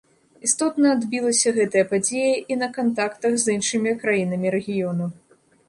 Істотна 0.47 0.93
адбілася 0.95 1.53
гэтая 1.57 1.83
падзея 1.91 2.33
і 2.55 2.59
на 2.63 2.71
кантактах 2.79 3.31
з 3.47 3.55
іншымі 3.59 3.95
краінамі 4.03 4.57
рэгіёну. 4.59 5.05